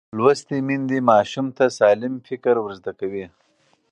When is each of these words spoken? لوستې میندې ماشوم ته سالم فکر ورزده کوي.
لوستې 0.17 0.57
میندې 0.67 0.97
ماشوم 1.09 1.47
ته 1.57 1.65
سالم 1.77 2.13
فکر 2.27 2.55
ورزده 2.59 2.91
کوي. 2.99 3.25